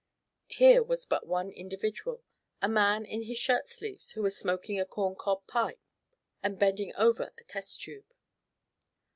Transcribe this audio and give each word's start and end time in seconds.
Here 0.47 0.81
was 0.81 1.05
but 1.05 1.27
one 1.27 1.51
individual, 1.51 2.23
a 2.59 2.67
man 2.67 3.05
in 3.05 3.21
his 3.21 3.37
shirt 3.37 3.67
sleeves 3.67 4.13
who 4.13 4.23
was 4.23 4.35
smoking 4.35 4.79
a 4.79 4.85
corncob 4.87 5.45
pipe 5.45 5.79
and 6.41 6.57
bending 6.57 6.91
over 6.95 7.31
a 7.37 7.43
test 7.43 7.83
tube. 7.83 8.11